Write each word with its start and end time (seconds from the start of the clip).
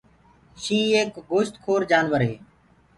شيِنهيٚنَ 0.63 0.97
ايڪ 1.13 1.15
گوشتکور 1.31 1.81
جآنور 1.91 2.21
هي۔ 2.27 2.35